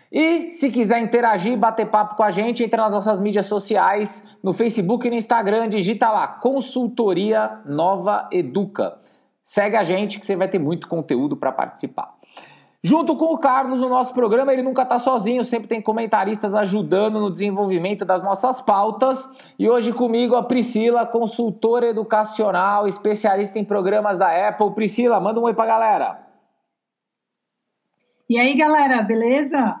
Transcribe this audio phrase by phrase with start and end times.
[0.09, 4.53] E se quiser interagir, bater papo com a gente, entra nas nossas mídias sociais, no
[4.53, 9.02] Facebook e no Instagram, digita lá Consultoria Nova Educa.
[9.43, 12.15] Segue a gente que você vai ter muito conteúdo para participar.
[12.85, 17.17] Junto com o Carlos, no nosso programa, ele nunca está sozinho, sempre tem comentaristas ajudando
[17.17, 19.29] no desenvolvimento das nossas pautas.
[19.57, 24.71] E hoje comigo a Priscila, consultora educacional, especialista em programas da Apple.
[24.71, 26.27] Priscila, manda um oi para a galera.
[28.29, 29.79] E aí, galera, beleza?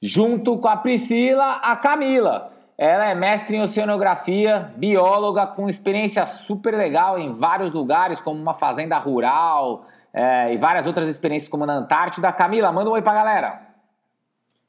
[0.00, 2.57] Junto com a Priscila, a Camila.
[2.78, 8.54] Ela é mestre em oceanografia, bióloga com experiência super legal em vários lugares, como uma
[8.54, 9.84] fazenda rural
[10.14, 12.32] é, e várias outras experiências, como na Antártida.
[12.32, 13.62] Camila, manda um oi pra galera.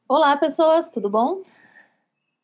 [0.08, 1.44] Olá, pessoas, tudo bom?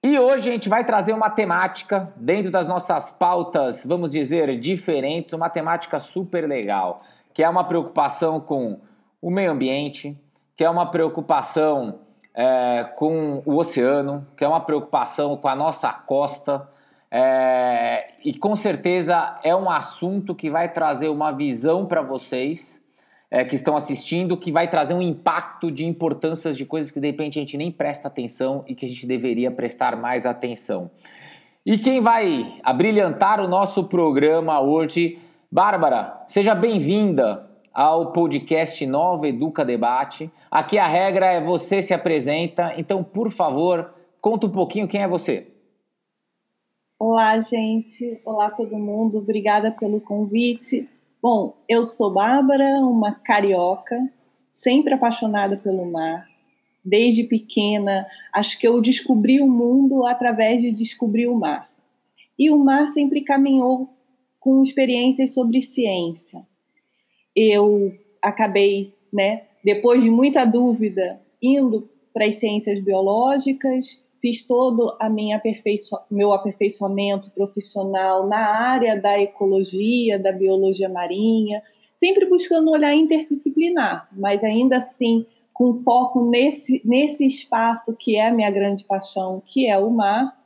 [0.03, 5.33] E hoje a gente vai trazer uma temática dentro das nossas pautas, vamos dizer, diferentes,
[5.33, 7.01] uma temática super legal,
[7.33, 8.79] que é uma preocupação com
[9.19, 10.15] o meio ambiente,
[10.55, 12.04] que é uma preocupação
[12.35, 16.67] é, com o oceano, que é uma preocupação com a nossa costa.
[17.09, 22.83] É, e com certeza é um assunto que vai trazer uma visão para vocês
[23.31, 27.07] é, que estão assistindo, que vai trazer um impacto de importâncias de coisas que de
[27.07, 30.91] repente a gente nem presta atenção e que a gente deveria prestar mais atenção.
[31.65, 35.17] E quem vai abrilhantar o nosso programa hoje,
[35.51, 40.31] Bárbara, seja bem-vinda ao podcast Nova Educa Debate.
[40.49, 45.07] Aqui a regra é você se apresenta, então, por favor, conta um pouquinho quem é
[45.07, 45.51] você.
[46.97, 48.21] Olá, gente.
[48.23, 49.17] Olá, todo mundo.
[49.17, 50.87] Obrigada pelo convite.
[51.21, 54.09] Bom, eu sou Bárbara, uma carioca,
[54.53, 56.25] sempre apaixonada pelo mar.
[56.83, 61.69] Desde pequena, acho que eu descobri o mundo através de descobrir o mar.
[62.39, 63.89] E o mar sempre caminhou
[64.39, 66.45] com experiências sobre ciência
[67.35, 75.09] eu acabei, né, depois de muita dúvida, indo para as ciências biológicas, fiz todo a
[75.09, 81.61] minha aperfeiço meu aperfeiçoamento profissional na área da ecologia, da biologia marinha,
[81.95, 88.27] sempre buscando um olhar interdisciplinar, mas ainda assim com foco nesse, nesse espaço que é
[88.27, 90.37] a minha grande paixão, que é o mar.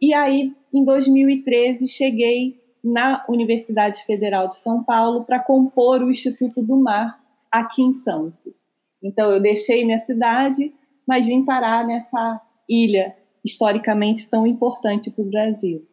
[0.00, 6.62] E aí, em 2013, cheguei na Universidade Federal de São Paulo para compor o Instituto
[6.62, 7.20] do Mar
[7.50, 8.52] aqui em Santos.
[9.02, 10.72] Então eu deixei minha cidade,
[11.06, 15.86] mas vim parar nessa ilha historicamente tão importante para o Brasil.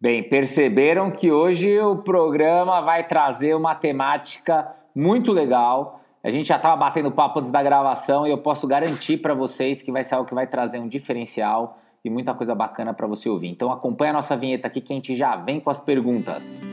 [0.00, 6.00] Bem, perceberam que hoje o programa vai trazer uma temática muito legal.
[6.22, 9.80] A gente já estava batendo papo antes da gravação e eu posso garantir para vocês
[9.80, 13.28] que vai ser algo que vai trazer um diferencial e muita coisa bacana para você
[13.28, 13.48] ouvir.
[13.48, 16.64] Então acompanha a nossa vinheta aqui que a gente já vem com as perguntas.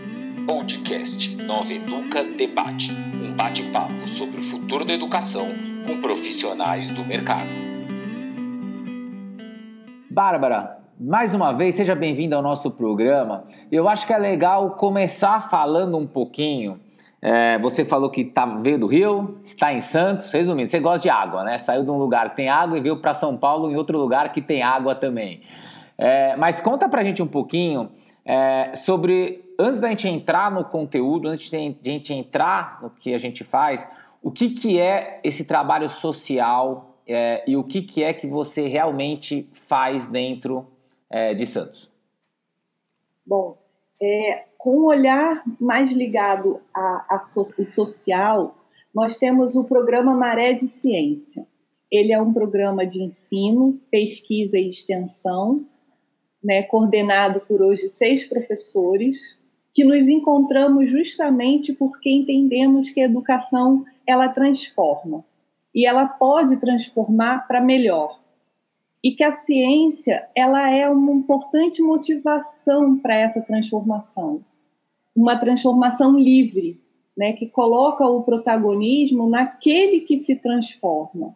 [0.46, 5.48] Podcast Nova Educa Debate, um bate-papo sobre o futuro da educação
[5.86, 7.50] com profissionais do mercado.
[10.12, 13.46] Bárbara, mais uma vez, seja bem-vinda ao nosso programa.
[13.72, 16.80] Eu acho que é legal começar falando um pouquinho
[17.26, 20.30] é, você falou que tá, veio do Rio, está em Santos.
[20.30, 21.58] Resumindo, você gosta de água, né?
[21.58, 24.34] Saiu de um lugar que tem água e veio para São Paulo em outro lugar
[24.34, 25.42] que tem água também.
[25.98, 27.90] É, mas conta pra gente um pouquinho
[28.26, 33.14] é, sobre, antes da gente entrar no conteúdo, antes de a gente entrar no que
[33.14, 33.88] a gente faz,
[34.22, 38.68] o que, que é esse trabalho social é, e o que, que é que você
[38.68, 40.68] realmente faz dentro
[41.10, 41.90] é, de Santos?
[43.26, 43.58] Bom,
[44.02, 48.56] é, com um olhar mais ligado ao so, social,
[48.96, 51.46] nós temos o programa Maré de Ciência.
[51.92, 55.66] Ele é um programa de ensino, pesquisa e extensão,
[56.42, 59.38] né, coordenado por hoje seis professores,
[59.74, 65.26] que nos encontramos justamente porque entendemos que a educação ela transforma.
[65.76, 68.18] E ela pode transformar para melhor.
[69.04, 74.42] E que a ciência ela é uma importante motivação para essa transformação
[75.16, 76.82] uma transformação livre,
[77.16, 81.36] né, que coloca o protagonismo naquele que se transforma.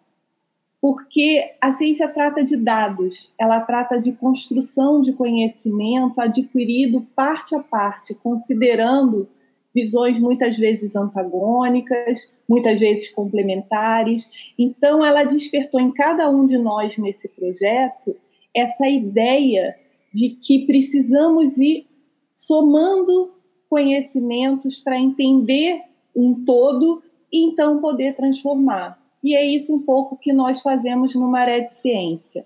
[0.82, 7.60] Porque a ciência trata de dados, ela trata de construção de conhecimento adquirido parte a
[7.60, 9.28] parte, considerando
[9.74, 14.28] visões muitas vezes antagônicas, muitas vezes complementares.
[14.58, 18.16] Então, ela despertou em cada um de nós nesse projeto
[18.56, 19.76] essa ideia
[20.12, 21.86] de que precisamos ir
[22.34, 23.37] somando
[23.70, 25.82] conhecimentos para entender
[26.16, 29.00] um todo e então poder transformar.
[29.24, 32.46] E é isso um pouco que nós fazemos no Maré de Ciência.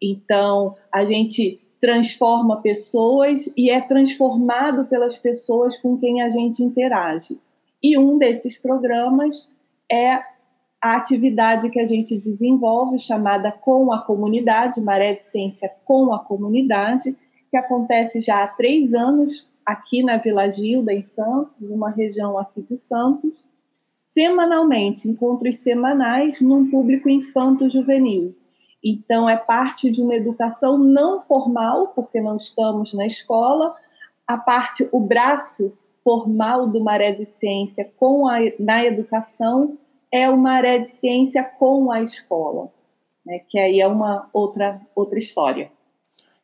[0.00, 7.38] Então, a gente transforma pessoas e é transformado pelas pessoas com quem a gente interage.
[7.82, 9.48] E um desses programas
[9.90, 10.14] é
[10.80, 16.18] a atividade que a gente desenvolve, chamada Com a Comunidade, Maré de Ciência com a
[16.18, 17.14] Comunidade,
[17.50, 22.62] que acontece já há três anos aqui na Vila Gilda, em Santos, uma região aqui
[22.62, 23.42] de Santos,
[24.00, 28.34] semanalmente, encontros semanais num público infanto-juvenil.
[28.82, 33.74] Então, é parte de uma educação não formal, porque não estamos na escola,
[34.26, 35.72] a parte, o braço
[36.02, 39.78] formal do Maré de Ciência com a, na educação
[40.12, 42.70] é o Maré de Ciência com a escola,
[43.24, 45.72] né, que aí é uma outra, outra história.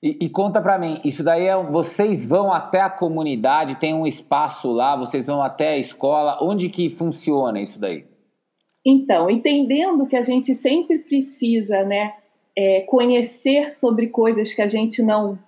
[0.02, 4.06] E, e conta para mim, isso daí é vocês vão até a comunidade, tem um
[4.06, 8.06] espaço lá, vocês vão até a escola, onde que funciona isso daí?
[8.84, 12.14] Então, entendendo que a gente sempre precisa, né,
[12.56, 15.38] é, conhecer sobre coisas que a gente não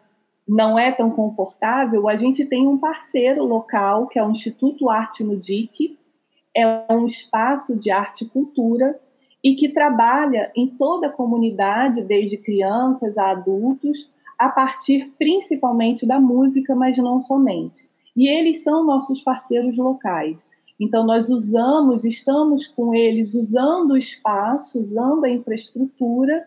[0.46, 5.22] não é tão confortável, a gente tem um parceiro local que é o Instituto Arte
[5.22, 5.96] no DIC,
[6.54, 8.98] é um espaço de arte e cultura
[9.42, 14.10] e que trabalha em toda a comunidade, desde crianças a adultos,
[14.42, 17.88] a partir principalmente da música, mas não somente.
[18.16, 20.44] E eles são nossos parceiros locais.
[20.80, 26.44] Então, nós usamos, estamos com eles usando o espaço, usando a infraestrutura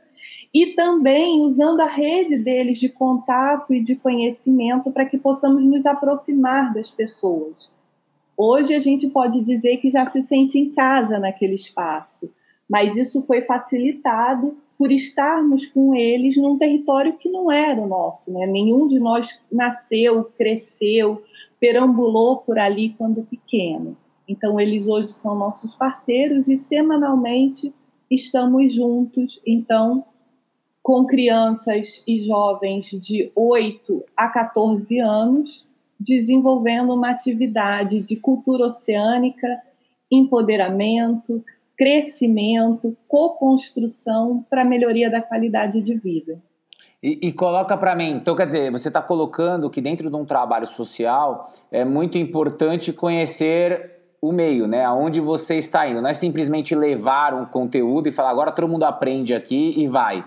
[0.54, 5.86] e também usando a rede deles de contato e de conhecimento para que possamos nos
[5.86, 7.70] aproximar das pessoas.
[8.36, 12.30] Hoje a gente pode dizer que já se sente em casa naquele espaço,
[12.70, 18.32] mas isso foi facilitado por estarmos com eles num território que não era o nosso.
[18.32, 18.46] Né?
[18.46, 21.24] Nenhum de nós nasceu, cresceu,
[21.60, 23.98] perambulou por ali quando pequeno.
[24.28, 27.74] Então, eles hoje são nossos parceiros e semanalmente
[28.10, 29.42] estamos juntos.
[29.46, 30.04] Então,
[30.82, 35.66] com crianças e jovens de 8 a 14 anos,
[36.00, 39.62] desenvolvendo uma atividade de cultura oceânica,
[40.12, 41.44] empoderamento,
[41.78, 46.42] crescimento, co-construção para melhoria da qualidade de vida.
[47.04, 50.26] E, e coloca para mim, então quer dizer, você está colocando que dentro de um
[50.26, 53.92] trabalho social é muito importante conhecer
[54.22, 54.84] o meio, né?
[54.84, 56.02] Aonde você está indo.
[56.02, 60.26] Não é simplesmente levar um conteúdo e falar agora todo mundo aprende aqui e vai.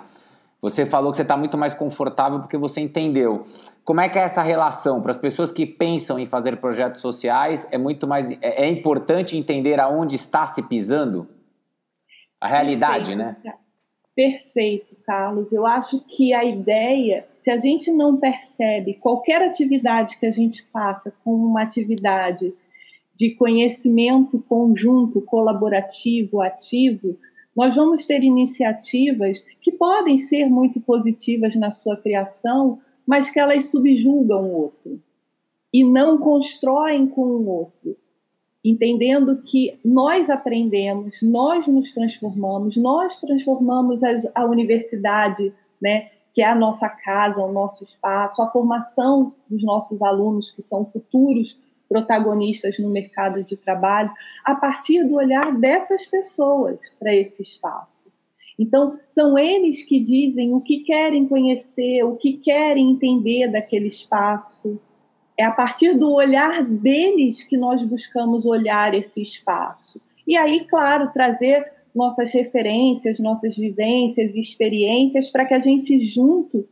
[0.60, 3.46] Você falou que você está muito mais confortável porque você entendeu.
[3.84, 7.66] Como é que é essa relação para as pessoas que pensam em fazer projetos sociais?
[7.70, 11.28] É muito mais é, é importante entender aonde está se pisando
[12.40, 13.44] a realidade, Perfeito.
[13.44, 13.54] né?
[14.14, 15.52] Perfeito, Carlos.
[15.52, 20.64] Eu acho que a ideia, se a gente não percebe qualquer atividade que a gente
[20.72, 22.52] faça como uma atividade
[23.14, 27.16] de conhecimento conjunto, colaborativo, ativo,
[27.54, 33.70] nós vamos ter iniciativas que podem ser muito positivas na sua criação, mas que elas
[33.70, 35.00] subjugam o outro
[35.72, 37.96] e não constroem com o outro
[38.64, 44.02] entendendo que nós aprendemos, nós nos transformamos, nós transformamos
[44.34, 50.02] a universidade, né, que é a nossa casa, o nosso espaço, a formação dos nossos
[50.02, 54.10] alunos, que são futuros protagonistas no mercado de trabalho,
[54.44, 58.12] a partir do olhar dessas pessoas para esse espaço.
[58.58, 64.80] Então, são eles que dizem o que querem conhecer, o que querem entender daquele espaço,
[65.38, 70.00] é a partir do olhar deles que nós buscamos olhar esse espaço.
[70.26, 76.68] E aí, claro, trazer nossas referências, nossas vivências e experiências para que a gente junto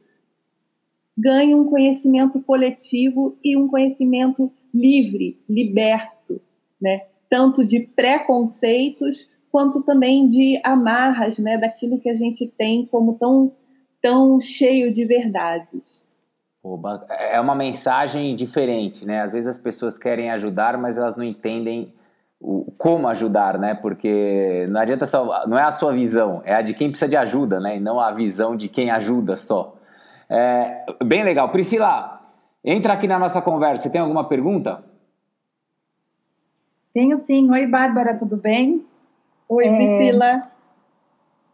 [1.17, 6.41] ganhe um conhecimento coletivo e um conhecimento livre, liberto,
[6.81, 7.07] né?
[7.31, 13.53] Tanto de preconceitos quanto também de amarras, né, daquilo que a gente tem como tão
[14.03, 16.05] tão cheio de verdades.
[17.31, 19.23] É uma mensagem diferente, né?
[19.23, 21.93] Às vezes as pessoas querem ajudar, mas elas não entendem
[22.41, 23.75] o, como ajudar, né?
[23.75, 27.17] Porque não adianta só, não é a sua visão, é a de quem precisa de
[27.17, 27.77] ajuda, né?
[27.77, 29.77] E não a visão de quem ajuda só.
[30.29, 31.49] É, bem legal.
[31.51, 32.21] Priscila,
[32.65, 33.85] entra aqui na nossa conversa.
[33.85, 34.83] Você tem alguma pergunta?
[36.93, 37.51] Tenho sim.
[37.51, 38.85] Oi, Bárbara, tudo bem?
[39.49, 39.77] Oi, é...
[39.77, 40.56] Priscila.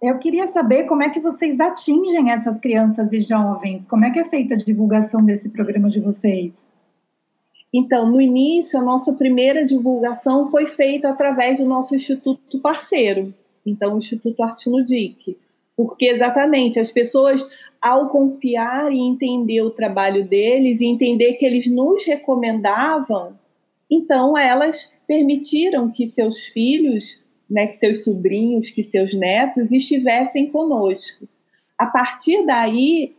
[0.02, 3.86] Eu queria saber como é que vocês atingem essas crianças e jovens.
[3.86, 6.52] Como é que é feita a divulgação desse programa de vocês?
[7.72, 13.32] Então, no início, a nossa primeira divulgação foi feita através do nosso instituto parceiro,
[13.64, 15.38] então o Instituto Artino Dick,
[15.76, 17.48] porque exatamente as pessoas,
[17.80, 23.38] ao confiar e entender o trabalho deles e entender que eles nos recomendavam,
[23.88, 27.21] então elas permitiram que seus filhos,
[27.52, 31.28] né, que seus sobrinhos, que seus netos estivessem conosco.
[31.78, 33.14] A partir daí,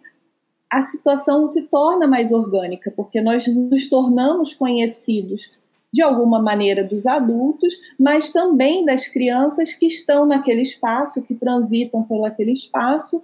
[0.70, 5.52] a situação se torna mais orgânica, porque nós nos tornamos conhecidos
[5.92, 12.02] de alguma maneira dos adultos, mas também das crianças que estão naquele espaço, que transitam
[12.02, 13.24] por aquele espaço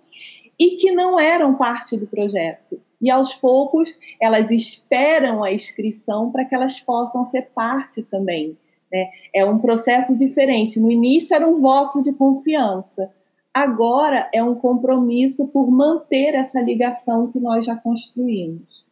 [0.59, 2.79] e que não eram parte do projeto.
[3.01, 8.55] E aos poucos elas esperam a inscrição para que elas possam ser parte também.
[8.91, 9.09] Né?
[9.33, 10.79] É um processo diferente.
[10.79, 13.11] No início era um voto de confiança,
[13.53, 18.85] Agora é um compromisso por manter essa ligação que nós já construímos.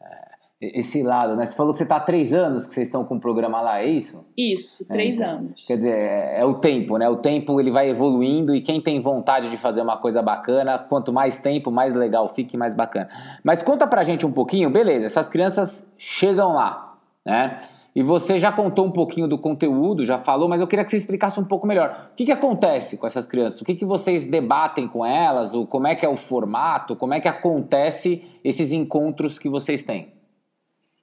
[0.00, 1.44] É, esse lado, né?
[1.44, 3.80] Você falou que você está há três anos que vocês estão com o programa lá,
[3.80, 4.24] é isso?
[4.36, 5.66] Isso, é, três é, então, anos.
[5.66, 7.08] Quer dizer, é, é, o tempo, né?
[7.08, 11.12] O tempo ele vai evoluindo e quem tem vontade de fazer uma coisa bacana, quanto
[11.12, 13.08] mais tempo, mais legal fique, mais bacana.
[13.42, 15.06] Mas conta pra gente um pouquinho, beleza?
[15.06, 17.58] Essas crianças chegam lá, né?
[17.98, 20.96] E você já contou um pouquinho do conteúdo, já falou, mas eu queria que você
[20.96, 22.10] explicasse um pouco melhor.
[22.12, 23.60] O que, que acontece com essas crianças?
[23.60, 25.52] O que, que vocês debatem com elas?
[25.52, 26.94] O, como é que é o formato?
[26.94, 30.12] Como é que acontece esses encontros que vocês têm?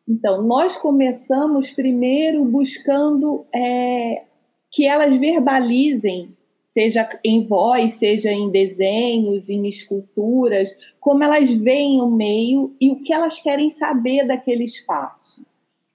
[0.07, 4.23] Então, nós começamos primeiro buscando é,
[4.71, 6.29] que elas verbalizem,
[6.69, 13.03] seja em voz, seja em desenhos, em esculturas, como elas veem o meio e o
[13.03, 15.43] que elas querem saber daquele espaço.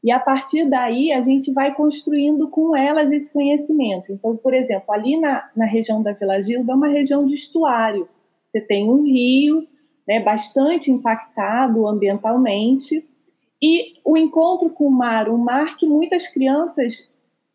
[0.02, 4.12] E a partir daí a gente vai construindo com elas esse conhecimento.
[4.12, 8.09] Então, por exemplo, ali na, na região da Vila Gilda é uma região de estuário.
[8.50, 9.66] Você tem um rio
[10.09, 13.07] né, bastante impactado ambientalmente
[13.62, 17.07] e o encontro com o mar, o mar que muitas crianças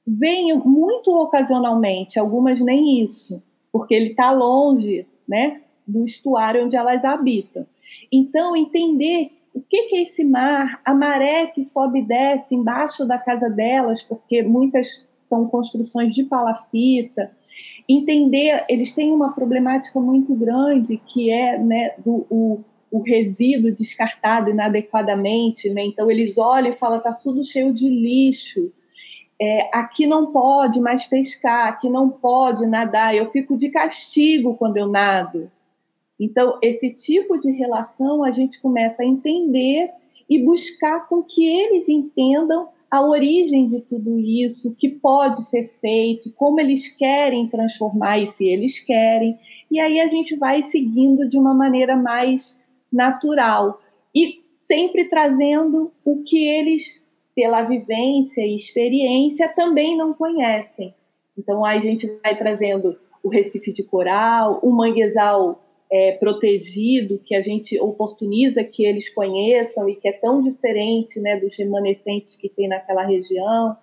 [0.05, 7.03] veem muito ocasionalmente, algumas nem isso, porque ele está longe né, do estuário onde elas
[7.03, 7.65] habitam.
[8.11, 10.81] Então, entender o que, que é esse mar?
[10.83, 16.25] A maré que sobe e desce embaixo da casa delas, porque muitas são construções de
[16.25, 17.31] palafita.
[17.87, 24.49] Entender, eles têm uma problemática muito grande que é né, do, o, o resíduo descartado
[24.49, 25.85] inadequadamente, né?
[25.85, 28.73] Então eles olham e falam, tá tudo cheio de lixo.
[29.41, 33.15] É, aqui não pode mais pescar, aqui não pode nadar.
[33.15, 35.49] Eu fico de castigo quando eu nado.
[36.19, 39.91] Então, esse tipo de relação a gente começa a entender
[40.29, 45.73] e buscar com que eles entendam a origem de tudo isso, o que pode ser
[45.81, 49.37] feito, como eles querem transformar e se eles querem.
[49.69, 53.81] E aí a gente vai seguindo de uma maneira mais natural
[54.13, 57.01] e sempre trazendo o que eles,
[57.35, 60.93] pela vivência e experiência, também não conhecem.
[61.37, 67.41] Então a gente vai trazendo o Recife de Coral, o manguezal é, protegido, que a
[67.41, 72.67] gente oportuniza que eles conheçam e que é tão diferente né, dos remanescentes que tem
[72.67, 73.77] naquela região.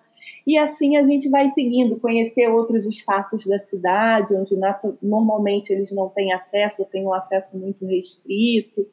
[0.45, 4.55] E assim a gente vai seguindo, conhecer outros espaços da cidade, onde
[5.01, 8.85] normalmente eles não têm acesso, ou têm um acesso muito restrito.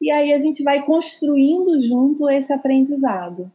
[0.00, 3.50] E aí a gente vai construindo junto esse aprendizado.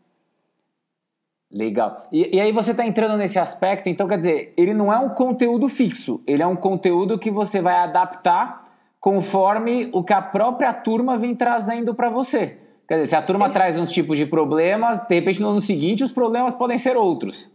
[1.50, 2.06] Legal.
[2.12, 5.10] E, e aí você está entrando nesse aspecto, então quer dizer, ele não é um
[5.10, 8.67] conteúdo fixo, ele é um conteúdo que você vai adaptar
[9.00, 12.58] conforme o que a própria turma vem trazendo para você.
[12.88, 16.04] Quer dizer, se a turma traz uns tipos de problemas, de repente no ano seguinte
[16.04, 17.52] os problemas podem ser outros.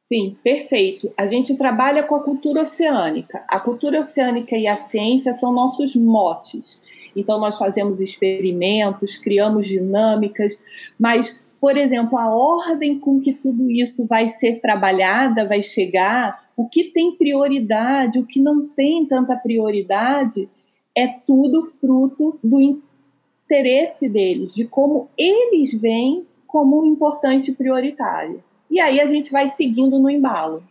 [0.00, 1.12] Sim, perfeito.
[1.16, 3.42] A gente trabalha com a cultura oceânica.
[3.48, 6.78] A cultura oceânica e a ciência são nossos motes.
[7.16, 10.58] Então, nós fazemos experimentos, criamos dinâmicas,
[10.98, 16.68] mas, por exemplo, a ordem com que tudo isso vai ser trabalhada, vai chegar, o
[16.68, 20.48] que tem prioridade, o que não tem tanta prioridade,
[20.96, 28.42] é tudo fruto do interesse deles, de como eles veem como um importante prioritário.
[28.70, 30.62] E aí a gente vai seguindo no embalo.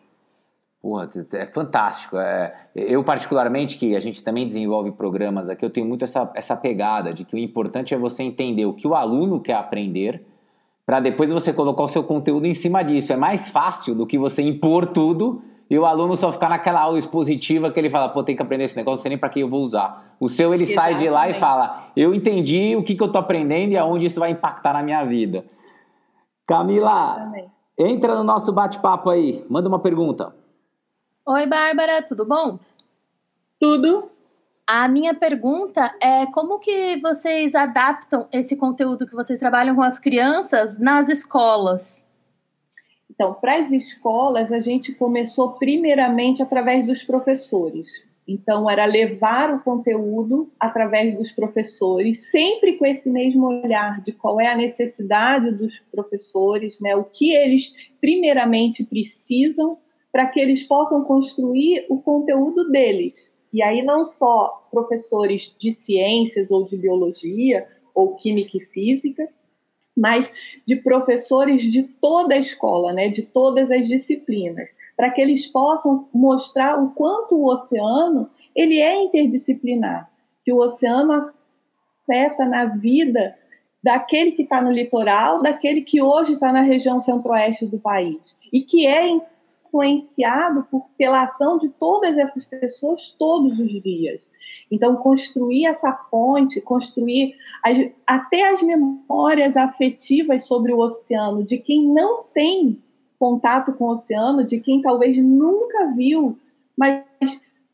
[0.82, 2.18] Porra, é fantástico.
[2.18, 6.56] É, eu, particularmente, que a gente também desenvolve programas aqui, eu tenho muito essa, essa
[6.56, 10.26] pegada de que o importante é você entender o que o aluno quer aprender,
[10.84, 13.14] para depois você colocar o seu conteúdo em cima disso.
[13.14, 17.00] É mais fácil do que você impor tudo e o aluno só ficar naquela aula
[17.00, 19.40] expositiva que ele fala, pô, tem que aprender esse negócio, não sei nem para que
[19.40, 20.18] eu vou usar.
[20.20, 20.98] O seu, ele Exatamente.
[20.98, 24.06] sai de lá e fala, eu entendi o que, que eu tô aprendendo e aonde
[24.06, 25.46] isso vai impactar na minha vida.
[26.46, 27.32] Camila,
[27.80, 30.36] Entra no nosso bate-papo aí, manda uma pergunta.
[31.26, 32.60] Oi, Bárbara, tudo bom?
[33.58, 34.12] Tudo.
[34.68, 39.98] A minha pergunta é como que vocês adaptam esse conteúdo que vocês trabalham com as
[39.98, 42.06] crianças nas escolas?
[43.14, 47.92] Então, para as escolas, a gente começou primeiramente através dos professores.
[48.26, 54.40] Então, era levar o conteúdo através dos professores, sempre com esse mesmo olhar de qual
[54.40, 56.96] é a necessidade dos professores, né?
[56.96, 59.78] o que eles primeiramente precisam
[60.10, 63.30] para que eles possam construir o conteúdo deles.
[63.52, 69.28] E aí, não só professores de ciências ou de biologia, ou química e física,
[69.96, 70.32] mas
[70.66, 76.08] de professores de toda a escola, né, de todas as disciplinas, para que eles possam
[76.14, 80.10] mostrar o quanto o oceano ele é interdisciplinar,
[80.44, 81.32] que o oceano
[82.04, 83.36] afeta na vida
[83.84, 88.20] daquele que está no litoral, daquele que hoje está na região centro-oeste do país,
[88.54, 89.10] e que é
[89.72, 94.20] influenciado por, pela ação de todas essas pessoas todos os dias.
[94.70, 101.88] Então, construir essa ponte, construir as, até as memórias afetivas sobre o oceano, de quem
[101.88, 102.82] não tem
[103.18, 106.38] contato com o oceano, de quem talvez nunca viu,
[106.78, 107.04] mas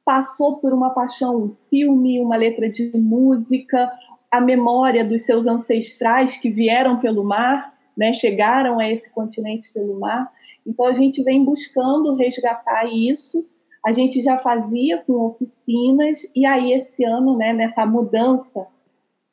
[0.04, 3.92] passou por uma paixão, um filme, uma letra de música,
[4.32, 10.00] a memória dos seus ancestrais que vieram pelo mar, né, chegaram a esse continente pelo
[10.00, 10.32] mar.
[10.68, 13.48] Então, a gente vem buscando resgatar isso.
[13.86, 18.68] A gente já fazia com oficinas, e aí esse ano, né, nessa mudança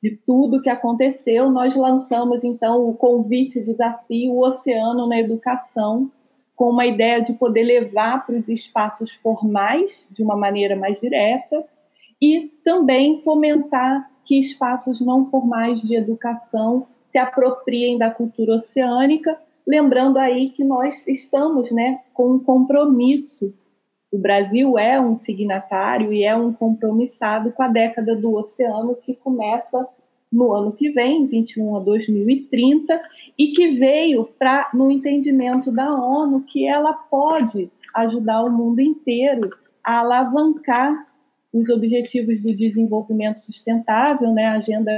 [0.00, 6.10] de tudo que aconteceu, nós lançamos então o convite desafio o Oceano na Educação,
[6.54, 11.64] com uma ideia de poder levar para os espaços formais de uma maneira mais direta
[12.20, 20.18] e também fomentar que espaços não formais de educação se apropriem da cultura oceânica, lembrando
[20.18, 23.54] aí que nós estamos, né, com um compromisso.
[24.12, 29.14] O Brasil é um signatário e é um compromissado com a década do oceano que
[29.14, 29.88] começa
[30.30, 33.00] no ano que vem, 21 a 2030,
[33.38, 39.50] e que veio para no entendimento da ONU que ela pode ajudar o mundo inteiro
[39.82, 41.06] a alavancar
[41.52, 44.90] os objetivos do desenvolvimento sustentável, né, Agenda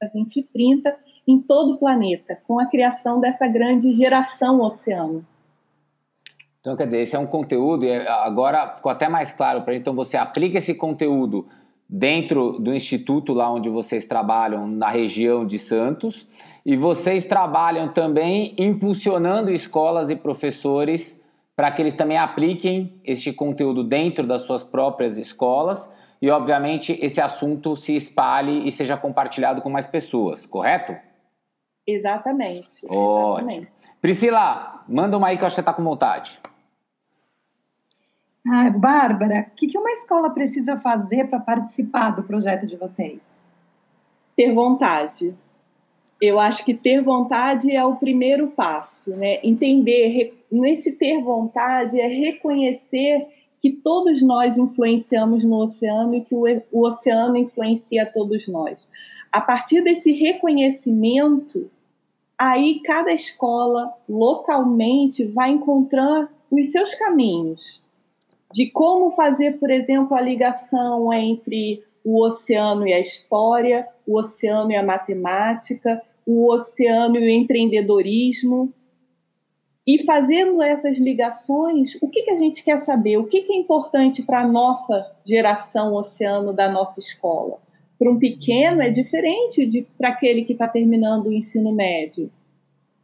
[0.00, 0.96] 2030,
[1.30, 5.24] em todo o planeta, com a criação dessa grande geração oceano.
[6.60, 9.94] Então, quer dizer, esse é um conteúdo, e agora ficou até mais claro para Então,
[9.94, 11.46] você aplica esse conteúdo
[11.88, 16.28] dentro do instituto lá onde vocês trabalham, na região de Santos,
[16.64, 21.18] e vocês trabalham também impulsionando escolas e professores
[21.56, 27.20] para que eles também apliquem este conteúdo dentro das suas próprias escolas e, obviamente, esse
[27.20, 30.94] assunto se espalhe e seja compartilhado com mais pessoas, correto?
[31.92, 32.86] Exatamente.
[32.86, 33.50] Ótimo.
[33.50, 33.72] Exatamente.
[34.00, 36.40] Priscila, manda uma aí que eu acho que você está com vontade.
[38.46, 43.20] Ah, Bárbara, o que, que uma escola precisa fazer para participar do projeto de vocês?
[44.34, 45.34] Ter vontade.
[46.20, 49.40] Eu acho que ter vontade é o primeiro passo, né?
[49.42, 53.26] Entender, nesse ter vontade é reconhecer
[53.60, 58.78] que todos nós influenciamos no oceano e que o, o oceano influencia todos nós.
[59.30, 61.70] A partir desse reconhecimento,
[62.40, 67.82] aí cada escola localmente vai encontrar os seus caminhos
[68.50, 74.72] de como fazer, por exemplo, a ligação entre o oceano e a história, o oceano
[74.72, 78.72] e a matemática, o oceano e o empreendedorismo.
[79.86, 83.18] E fazendo essas ligações, o que, que a gente quer saber?
[83.18, 87.58] O que, que é importante para a nossa geração oceano da nossa escola?
[88.00, 92.32] Para um pequeno é diferente de para aquele que está terminando o ensino médio,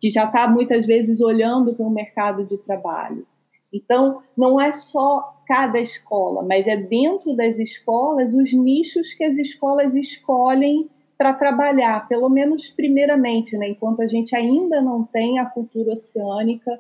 [0.00, 3.26] que já está muitas vezes olhando para o mercado de trabalho.
[3.70, 9.36] Então, não é só cada escola, mas é dentro das escolas os nichos que as
[9.36, 15.44] escolas escolhem para trabalhar, pelo menos primeiramente, né, enquanto a gente ainda não tem a
[15.44, 16.70] cultura oceânica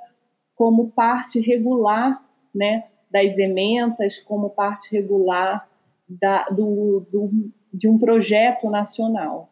[0.54, 2.24] como parte regular
[2.54, 5.68] né, das ementas, como parte regular
[6.08, 9.48] da, do, do, de um projeto nacional.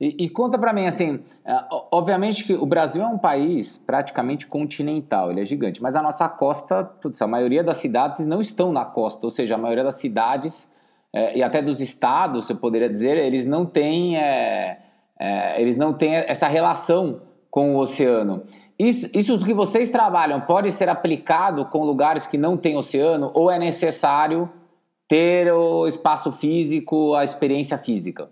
[0.00, 4.46] E, e conta para mim, assim, é, obviamente que o Brasil é um país praticamente
[4.46, 8.72] continental, ele é gigante, mas a nossa costa, putz, a maioria das cidades não estão
[8.72, 10.70] na costa, ou seja, a maioria das cidades
[11.12, 14.78] é, e até dos estados, eu poderia dizer, eles não têm, é,
[15.18, 18.44] é, eles não têm essa relação com o oceano.
[18.78, 23.50] Isso, isso que vocês trabalham pode ser aplicado com lugares que não têm oceano ou
[23.50, 24.48] é necessário
[25.08, 28.30] ter o espaço físico, a experiência física?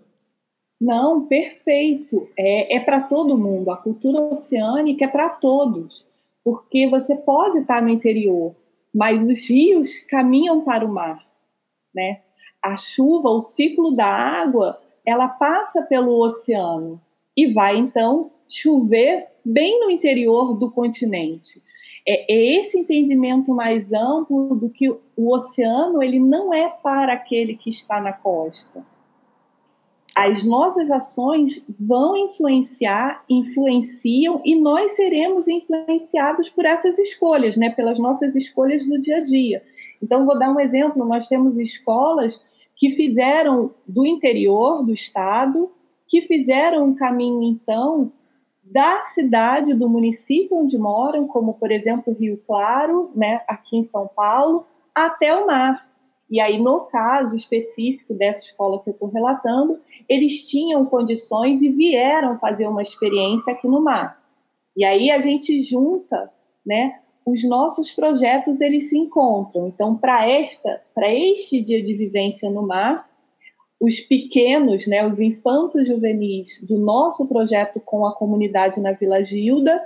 [0.79, 2.29] Não, perfeito.
[2.37, 3.71] É, é para todo mundo.
[3.71, 6.05] A cultura oceânica é para todos.
[6.43, 8.55] porque você pode estar no interior,
[8.95, 11.27] mas os rios caminham para o mar,
[11.93, 12.21] né?
[12.63, 17.01] A chuva, o ciclo da água, ela passa pelo oceano
[17.35, 21.61] e vai então chover bem no interior do continente.
[22.07, 27.57] É, é esse entendimento mais amplo do que o oceano ele não é para aquele
[27.57, 28.85] que está na costa.
[30.15, 37.99] As nossas ações vão influenciar, influenciam e nós seremos influenciados por essas escolhas, né, pelas
[37.99, 39.61] nossas escolhas do dia a dia.
[40.01, 42.41] Então, vou dar um exemplo: nós temos escolas
[42.75, 45.71] que fizeram do interior do estado,
[46.07, 48.11] que fizeram um caminho, então,
[48.71, 54.07] da cidade, do município onde moram, como, por exemplo, Rio Claro, né, aqui em São
[54.07, 55.87] Paulo, até o mar.
[56.29, 61.69] E aí, no caso específico dessa escola que eu estou relatando, eles tinham condições e
[61.69, 64.21] vieram fazer uma experiência aqui no mar.
[64.75, 66.31] E aí a gente junta,
[66.65, 66.99] né?
[67.25, 69.67] Os nossos projetos eles se encontram.
[69.67, 73.09] Então, para esta, para este dia de vivência no mar,
[73.79, 79.81] os pequenos, né, os infantos juvenis do nosso projeto com a comunidade na Vila Gilda,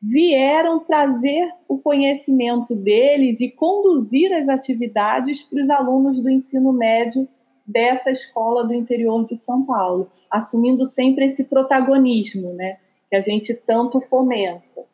[0.00, 7.28] vieram trazer o conhecimento deles e conduzir as atividades para os alunos do ensino médio
[7.66, 12.78] dessa escola do interior de São Paulo, assumindo sempre esse protagonismo, né,
[13.08, 14.84] que a gente tanto fomenta.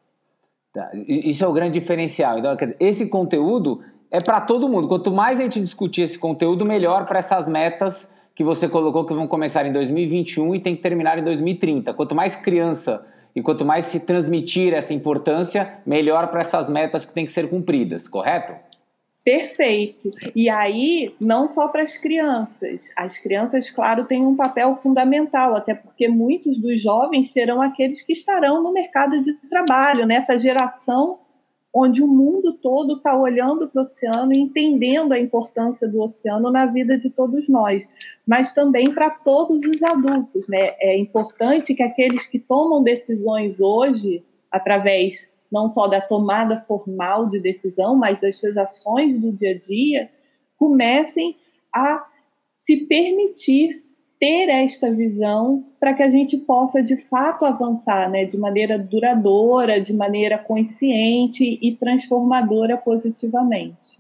[0.72, 2.38] Tá, isso é o grande diferencial.
[2.38, 4.86] Então, dizer, esse conteúdo é para todo mundo.
[4.86, 9.12] Quanto mais a gente discutir esse conteúdo, melhor para essas metas que você colocou que
[9.12, 11.92] vão começar em 2021 e tem que terminar em 2030.
[11.92, 17.12] Quanto mais criança e quanto mais se transmitir essa importância, melhor para essas metas que
[17.12, 18.54] têm que ser cumpridas, correto?
[19.22, 20.10] Perfeito.
[20.34, 22.88] E aí, não só para as crianças.
[22.96, 28.14] As crianças, claro, têm um papel fundamental, até porque muitos dos jovens serão aqueles que
[28.14, 31.18] estarão no mercado de trabalho, nessa geração
[31.72, 36.50] onde o mundo todo está olhando para o oceano e entendendo a importância do oceano
[36.50, 37.86] na vida de todos nós,
[38.26, 40.48] mas também para todos os adultos.
[40.48, 40.74] Né?
[40.80, 47.40] É importante que aqueles que tomam decisões hoje, através não só da tomada formal de
[47.40, 50.10] decisão, mas das suas ações do dia a dia,
[50.56, 51.36] comecem
[51.74, 52.04] a
[52.58, 53.82] se permitir
[54.20, 59.80] ter esta visão para que a gente possa de fato avançar, né, de maneira duradoura,
[59.80, 63.98] de maneira consciente e transformadora positivamente.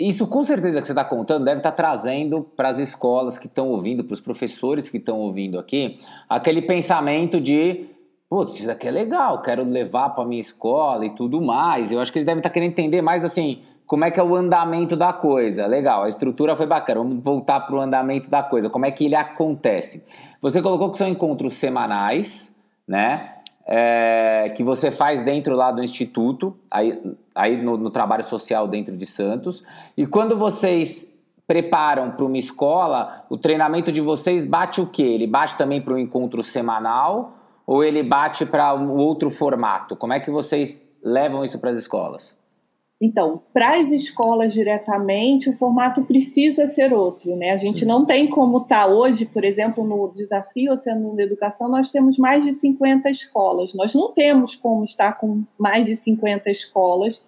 [0.00, 3.46] Isso com certeza que você está contando deve estar tá trazendo para as escolas que
[3.46, 7.84] estão ouvindo, para os professores que estão ouvindo aqui, aquele pensamento de
[8.28, 11.92] putz, isso daqui é legal, quero levar para minha escola e tudo mais.
[11.92, 14.22] Eu acho que eles devem estar tá querendo entender mais assim, como é que é
[14.22, 15.66] o andamento da coisa.
[15.66, 17.00] Legal, a estrutura foi bacana.
[17.00, 18.68] Vamos voltar para o andamento da coisa.
[18.68, 20.04] Como é que ele acontece?
[20.42, 22.54] Você colocou que são encontros semanais,
[22.86, 23.32] né?
[23.68, 27.00] É, que você faz dentro lá do instituto, aí,
[27.34, 29.64] aí no, no trabalho social dentro de Santos.
[29.96, 31.08] E quando vocês
[31.46, 35.02] preparam para uma escola, o treinamento de vocês bate o quê?
[35.02, 37.34] Ele bate também para o encontro semanal
[37.66, 39.96] ou ele bate para um outro formato?
[39.96, 42.35] Como é que vocês levam isso para as escolas?
[43.00, 47.50] Então, para as escolas diretamente, o formato precisa ser outro, né?
[47.50, 51.68] A gente não tem como estar tá hoje, por exemplo, no Desafio Oceano da Educação,
[51.68, 53.74] nós temos mais de 50 escolas.
[53.74, 57.22] Nós não temos como estar com mais de 50 escolas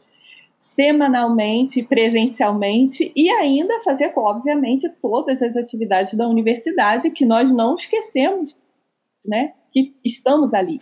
[0.57, 8.57] semanalmente, presencialmente e ainda fazer, obviamente, todas as atividades da universidade que nós não esquecemos,
[9.27, 9.53] né?
[9.71, 10.81] Que estamos ali.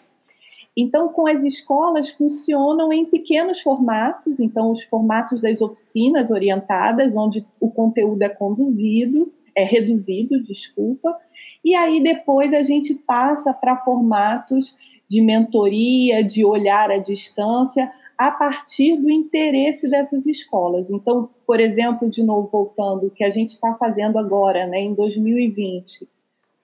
[0.77, 7.47] Então, com as escolas, funcionam em pequenos formatos, então, os formatos das oficinas orientadas, onde
[7.59, 11.17] o conteúdo é conduzido, é reduzido, desculpa,
[11.65, 14.77] e aí depois a gente passa para formatos
[15.09, 20.91] de mentoria, de olhar à distância, a partir do interesse dessas escolas.
[20.91, 24.95] Então, por exemplo, de novo voltando, o que a gente está fazendo agora, né, em
[24.95, 26.09] 2020,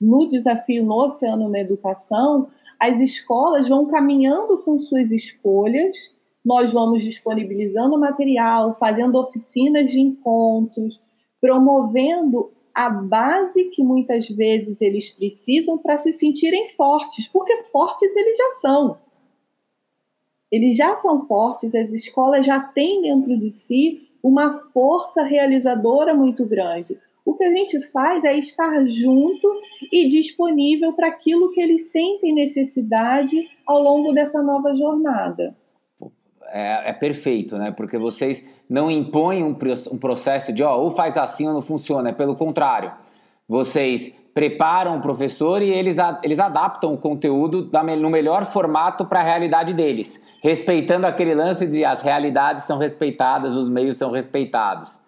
[0.00, 2.48] no desafio no Oceano na Educação,
[2.82, 6.12] as escolas vão caminhando com suas escolhas,
[6.44, 11.00] nós vamos disponibilizando material, fazendo oficinas de encontros,
[11.40, 18.36] promovendo a base que muitas vezes eles precisam para se sentirem fortes, porque fortes eles
[18.36, 18.98] já são.
[20.50, 26.44] Eles já são fortes, as escolas já têm dentro de si uma força realizadora muito
[26.44, 26.98] grande.
[27.24, 29.48] O que a gente faz é estar junto
[29.92, 35.56] e disponível para aquilo que eles sentem necessidade ao longo dessa nova jornada.
[36.46, 37.70] É, é perfeito, né?
[37.70, 39.56] Porque vocês não impõem um,
[39.92, 42.10] um processo de, ó, ou faz assim ou não funciona.
[42.10, 42.92] É pelo contrário.
[43.48, 49.22] Vocês preparam o professor e eles, eles adaptam o conteúdo no melhor formato para a
[49.22, 55.01] realidade deles, respeitando aquele lance de as realidades são respeitadas, os meios são respeitados.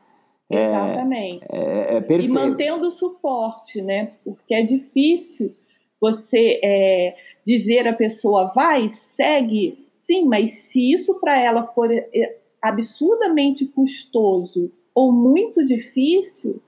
[0.50, 1.46] É, Exatamente.
[1.52, 2.24] É, é, perfeito.
[2.24, 4.12] E mantendo o suporte, né?
[4.24, 5.54] Porque é difícil
[6.00, 9.88] você é, dizer à pessoa, vai, segue.
[9.96, 16.62] Sim, mas se isso para ela for é, absurdamente custoso ou muito difícil,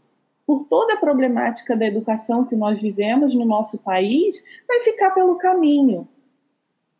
[0.47, 5.37] por toda a problemática da educação que nós vivemos no nosso país, vai ficar pelo
[5.37, 6.09] caminho.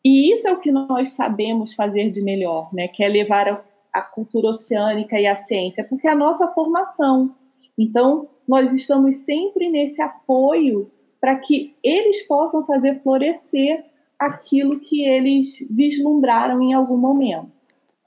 [0.05, 2.89] E isso é o que nós sabemos fazer de melhor, né?
[2.89, 3.65] Que é levar
[3.99, 7.35] a, cultura oceânica e a ciência, porque é a nossa formação.
[7.79, 13.85] Então, nós estamos sempre nesse apoio para que eles possam fazer florescer
[14.19, 17.51] aquilo que eles vislumbraram em algum momento.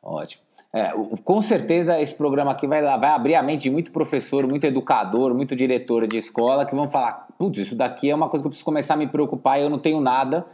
[0.01, 0.43] Ótimo.
[0.71, 0.91] É,
[1.23, 5.33] com certeza esse programa aqui vai, vai abrir a mente de muito professor, muito educador,
[5.33, 8.51] muito diretor de escola que vão falar: putz, isso daqui é uma coisa que eu
[8.51, 10.45] preciso começar a me preocupar eu não tenho nada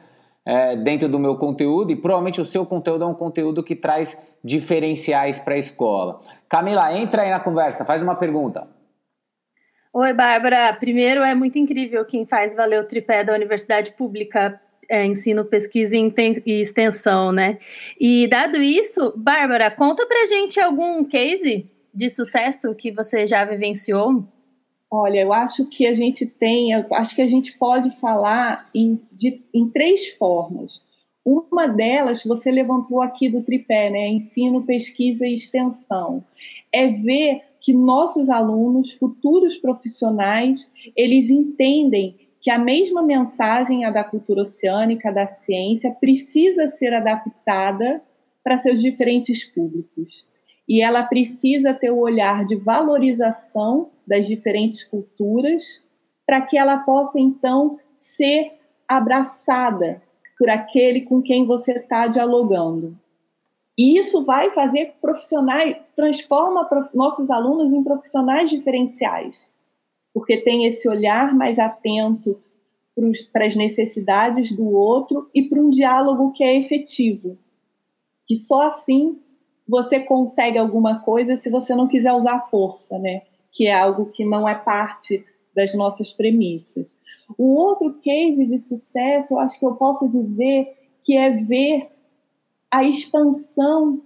[0.46, 4.18] é, dentro do meu conteúdo e provavelmente o seu conteúdo é um conteúdo que traz
[4.46, 6.22] diferenciais para a escola.
[6.48, 8.68] Camila, entra aí na conversa, faz uma pergunta.
[9.92, 10.72] Oi, Bárbara.
[10.74, 15.96] Primeiro, é muito incrível quem faz valer o tripé da universidade pública é, ensino, pesquisa
[15.98, 17.58] e extensão, né?
[18.00, 24.28] E dado isso, Bárbara, conta pra gente algum case de sucesso que você já vivenciou?
[24.92, 29.44] Olha, eu acho que a gente tem, acho que a gente pode falar em, de,
[29.52, 30.84] em três formas.
[31.26, 34.08] Uma delas, você levantou aqui do tripé, né?
[34.10, 36.24] Ensino, pesquisa e extensão.
[36.72, 44.04] É ver que nossos alunos, futuros profissionais, eles entendem que a mesma mensagem, a da
[44.04, 48.04] cultura oceânica, da ciência, precisa ser adaptada
[48.44, 50.28] para seus diferentes públicos.
[50.70, 55.82] E ela precisa ter o olhar de valorização das diferentes culturas,
[56.24, 58.52] para que ela possa, então, ser
[58.88, 60.05] abraçada
[60.38, 62.98] por aquele com quem você está dialogando.
[63.78, 69.54] E isso vai fazer profissionais, transforma nossos alunos em profissionais diferenciais
[70.16, 72.42] porque tem esse olhar mais atento
[73.34, 77.38] para as necessidades do outro e para um diálogo que é efetivo.
[78.26, 79.20] Que só assim
[79.68, 83.24] você consegue alguma coisa se você não quiser usar força, né?
[83.52, 86.86] Que é algo que não é parte das nossas premissas.
[87.38, 91.88] O outro case de sucesso, eu acho que eu posso dizer que é ver
[92.70, 94.02] a expansão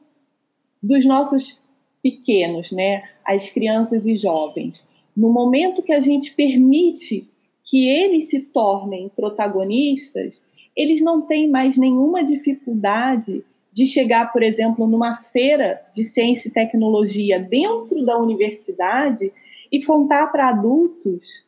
[0.82, 1.60] dos nossos
[2.02, 3.04] pequenos, né?
[3.26, 4.86] As crianças e jovens.
[5.16, 7.28] No momento que a gente permite
[7.66, 10.42] que eles se tornem protagonistas,
[10.76, 16.52] eles não têm mais nenhuma dificuldade de chegar, por exemplo, numa feira de ciência e
[16.52, 19.32] tecnologia dentro da universidade
[19.72, 21.44] e contar para adultos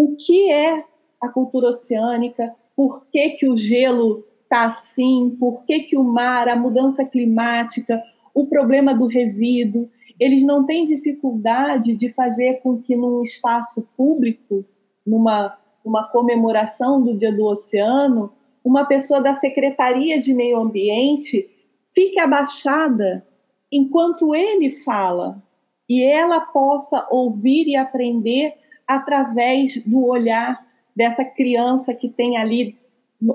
[0.00, 0.84] o que é
[1.20, 6.48] a cultura oceânica, por que, que o gelo está assim, por que, que o mar,
[6.48, 8.00] a mudança climática,
[8.32, 14.64] o problema do resíduo eles não têm dificuldade de fazer com que num espaço público,
[15.04, 18.32] numa uma comemoração do Dia do Oceano,
[18.62, 21.48] uma pessoa da Secretaria de Meio Ambiente
[21.94, 23.26] fique abaixada
[23.72, 25.42] enquanto ele fala
[25.88, 28.54] e ela possa ouvir e aprender
[28.88, 32.76] através do olhar dessa criança que tem ali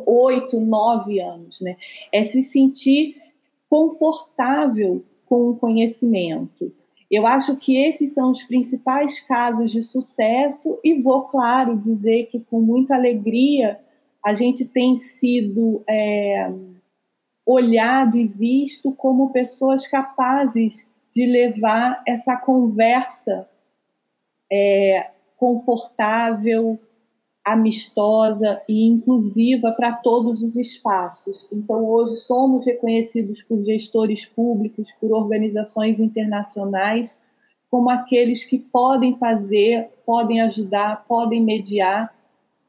[0.06, 1.78] oito, nove anos, né?
[2.12, 3.22] É se sentir
[3.70, 6.74] confortável com o conhecimento.
[7.10, 12.40] Eu acho que esses são os principais casos de sucesso e vou, claro, dizer que
[12.40, 13.80] com muita alegria
[14.26, 16.52] a gente tem sido é,
[17.46, 23.48] olhado e visto como pessoas capazes de levar essa conversa
[24.52, 25.12] é,
[25.44, 26.80] confortável,
[27.44, 31.46] amistosa e inclusiva para todos os espaços.
[31.52, 37.18] Então, hoje somos reconhecidos por gestores públicos, por organizações internacionais,
[37.70, 42.16] como aqueles que podem fazer, podem ajudar, podem mediar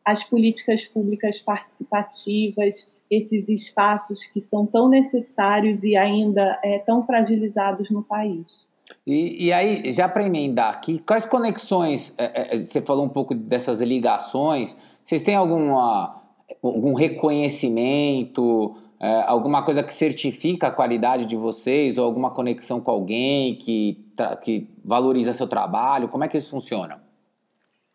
[0.05, 7.89] as políticas públicas participativas, esses espaços que são tão necessários e ainda é, tão fragilizados
[7.89, 8.67] no país.
[9.07, 13.35] E, e aí, já para emendar aqui, quais conexões, é, é, você falou um pouco
[13.35, 16.23] dessas ligações, vocês têm alguma,
[16.62, 22.90] algum reconhecimento, é, alguma coisa que certifica a qualidade de vocês, ou alguma conexão com
[22.90, 24.05] alguém que,
[24.42, 26.09] que valoriza seu trabalho?
[26.09, 27.03] Como é que isso funciona?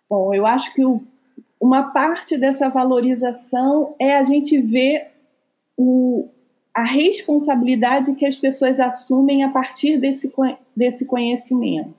[0.10, 1.02] Bom, eu acho que o,
[1.60, 5.12] uma parte dessa valorização é a gente ver
[5.78, 6.30] o,
[6.80, 10.32] a responsabilidade que as pessoas assumem a partir desse,
[10.76, 11.94] desse conhecimento.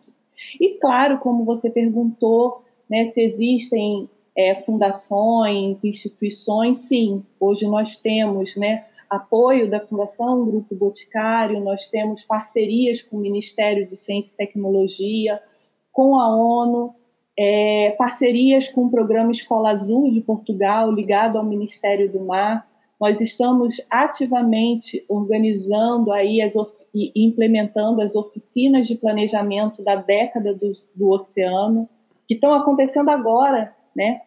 [0.59, 7.23] E claro, como você perguntou, né, se existem é, fundações, instituições, sim.
[7.39, 13.87] Hoje nós temos né, apoio da Fundação Grupo Boticário, nós temos parcerias com o Ministério
[13.87, 15.43] de Ciência e Tecnologia,
[15.93, 16.95] com a ONU,
[17.39, 22.70] é, parcerias com o Programa Escola Azul de Portugal, ligado ao Ministério do Mar.
[23.01, 26.55] Nós estamos ativamente organizando aí as,
[26.95, 31.89] e implementando as oficinas de planejamento da década do, do oceano,
[32.29, 34.21] que estão acontecendo agora, né?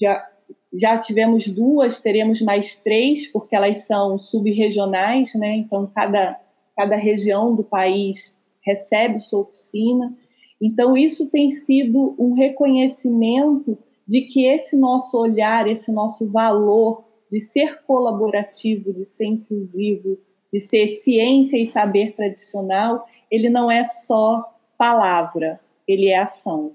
[0.00, 0.26] Já,
[0.72, 5.56] já tivemos duas, teremos mais três, porque elas são subregionais, né?
[5.56, 6.40] Então, cada,
[6.76, 10.12] cada região do país recebe sua oficina.
[10.60, 17.04] Então, isso tem sido um reconhecimento de que esse nosso olhar, esse nosso valor
[17.34, 20.16] de ser colaborativo, de ser inclusivo,
[20.52, 26.70] de ser ciência e saber tradicional, ele não é só palavra, ele é ação.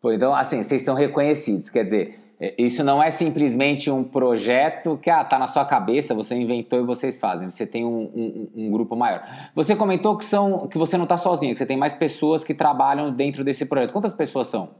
[0.00, 4.98] Pô, então, assim, vocês são reconhecidos, quer dizer, é, isso não é simplesmente um projeto
[5.00, 7.48] que ah, tá na sua cabeça, você inventou e vocês fazem.
[7.48, 9.22] Você tem um, um, um grupo maior.
[9.54, 12.52] Você comentou que são que você não está sozinho, que você tem mais pessoas que
[12.52, 13.92] trabalham dentro desse projeto.
[13.92, 14.70] Quantas pessoas são?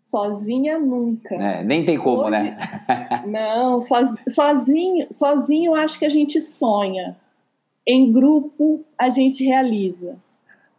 [0.00, 1.34] Sozinha nunca.
[1.34, 2.56] É, nem tem como, Hoje, né?
[3.26, 3.80] não,
[4.28, 7.16] sozinho, sozinho acho que a gente sonha.
[7.86, 10.16] Em grupo a gente realiza.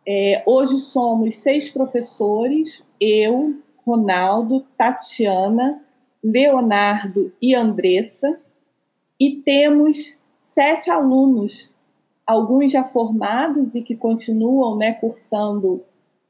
[0.08, 3.56] É, hoje somos seis professores, eu,
[3.86, 5.82] Ronaldo, Tatiana,
[6.24, 8.40] Leonardo e Andressa,
[9.20, 11.72] e temos sete alunos,
[12.26, 15.84] alguns já formados e que continuam né, cursando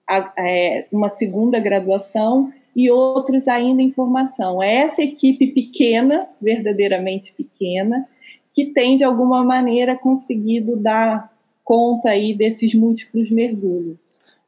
[0.08, 4.62] a, é, uma segunda graduação e outros ainda em formação.
[4.62, 8.08] É essa equipe pequena, verdadeiramente pequena,
[8.54, 11.32] que tem de alguma maneira conseguido dar
[11.64, 13.98] conta aí desses múltiplos mergulhos.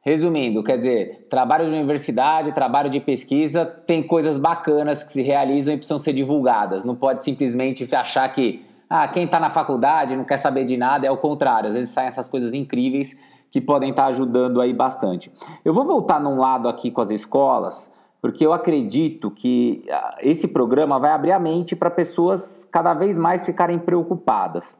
[0.02, 5.72] Resumindo, quer dizer, trabalho de universidade, trabalho de pesquisa, tem coisas bacanas que se realizam
[5.72, 6.84] e precisam ser divulgadas.
[6.84, 11.06] Não pode simplesmente achar que ah, quem está na faculdade não quer saber de nada,
[11.06, 11.68] é o contrário.
[11.68, 13.18] Às vezes saem essas coisas incríveis
[13.50, 15.32] que podem estar tá ajudando aí bastante.
[15.64, 17.90] Eu vou voltar num lado aqui com as escolas,
[18.24, 23.18] porque eu acredito que ah, esse programa vai abrir a mente para pessoas cada vez
[23.18, 24.78] mais ficarem preocupadas.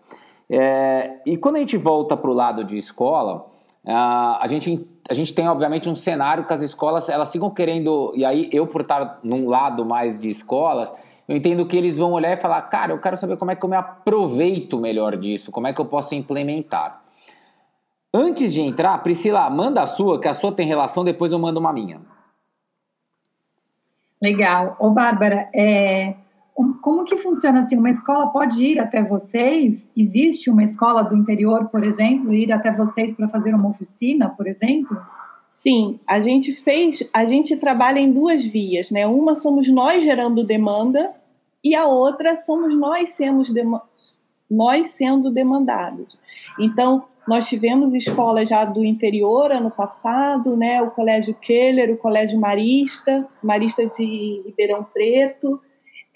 [0.48, 3.44] É, e quando a gente volta para o lado de escola,
[3.86, 8.14] ah, a gente a gente tem, obviamente, um cenário que as escolas elas ficam querendo.
[8.16, 10.90] E aí, eu, por estar num lado mais de escolas,
[11.28, 13.62] eu entendo que eles vão olhar e falar: cara, eu quero saber como é que
[13.62, 17.02] eu me aproveito melhor disso, como é que eu posso implementar.
[18.10, 21.60] Antes de entrar, Priscila, manda a sua, que a sua tem relação, depois eu mando
[21.60, 22.00] uma minha.
[24.24, 24.74] Legal.
[24.80, 26.14] Ô, Bárbara, é,
[26.80, 27.76] como que funciona assim?
[27.76, 29.86] Uma escola pode ir até vocês?
[29.94, 34.46] Existe uma escola do interior, por exemplo, ir até vocês para fazer uma oficina, por
[34.46, 34.96] exemplo?
[35.46, 39.06] Sim, a gente fez, a gente trabalha em duas vias, né?
[39.06, 41.12] Uma somos nós gerando demanda
[41.62, 43.14] e a outra somos nós
[44.50, 46.18] nós sendo demandados.
[46.58, 50.82] Então, nós tivemos escolas já do interior ano passado, né?
[50.82, 55.60] O Colégio Keller, o Colégio Marista, Marista de Ribeirão Preto,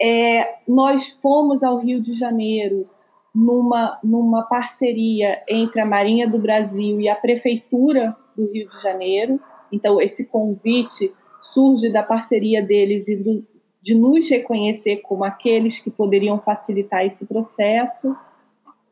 [0.01, 2.87] é, nós fomos ao Rio de Janeiro
[3.33, 9.39] numa, numa parceria entre a Marinha do Brasil e a Prefeitura do Rio de Janeiro.
[9.71, 13.45] Então, esse convite surge da parceria deles e do,
[13.81, 18.15] de nos reconhecer como aqueles que poderiam facilitar esse processo.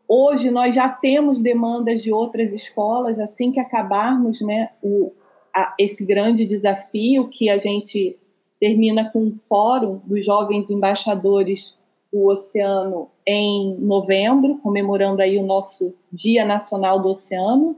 [0.07, 5.11] Hoje nós já temos demandas de outras escolas, assim que acabarmos né, o,
[5.53, 8.17] a, esse grande desafio que a gente
[8.59, 11.75] termina com um fórum dos jovens embaixadores
[12.11, 17.75] do oceano em novembro, comemorando aí o nosso Dia Nacional do Oceano.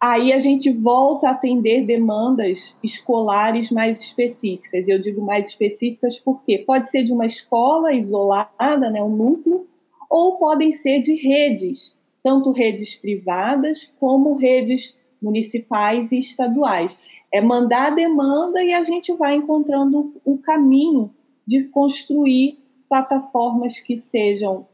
[0.00, 4.88] Aí a gente volta a atender demandas escolares mais específicas.
[4.88, 9.66] Eu digo mais específicas porque pode ser de uma escola isolada, né, um núcleo,
[10.10, 16.96] ou podem ser de redes, tanto redes privadas como redes municipais e estaduais
[17.32, 21.10] é mandar a demanda e a gente vai encontrando o caminho
[21.46, 22.58] de construir
[22.88, 24.66] plataformas que sejam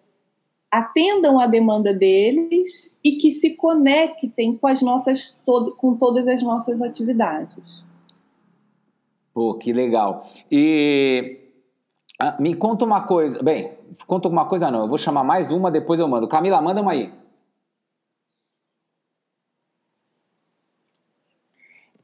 [0.71, 6.81] atendam a demanda deles e que se conectem com as nossas com todas as nossas
[6.81, 7.85] atividades.
[9.35, 10.27] Pô, que legal.
[10.51, 11.42] E
[12.23, 13.43] ah, me conta uma coisa.
[13.43, 13.73] Bem,
[14.07, 14.83] conta uma coisa não.
[14.83, 16.29] Eu vou chamar mais uma, depois eu mando.
[16.29, 17.13] Camila, manda uma aí.